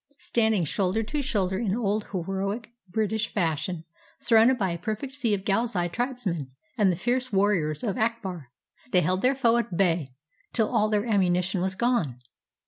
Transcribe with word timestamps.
Standing 0.17 0.65
shoulder 0.65 1.03
to 1.03 1.21
shoulder 1.21 1.59
in 1.59 1.75
old 1.75 2.09
heroic 2.09 2.71
British 2.89 3.31
fashion, 3.31 3.83
surrounded 4.19 4.57
by 4.57 4.71
a 4.71 4.77
perfect 4.79 5.13
sea 5.13 5.35
of 5.35 5.45
Ghilzai 5.45 5.89
tribesmen, 5.89 6.49
and 6.75 6.91
the 6.91 6.95
fierce 6.95 7.31
warriors 7.31 7.83
of 7.83 7.99
Akbar, 7.99 8.49
they 8.89 9.01
held 9.01 9.21
their 9.21 9.35
foe 9.35 9.57
at 9.57 9.77
bay 9.77 10.07
till 10.53 10.69
all 10.69 10.89
their 10.89 11.03
ammuni 11.03 11.43
tion 11.43 11.61
was 11.61 11.75
gone. 11.75 12.17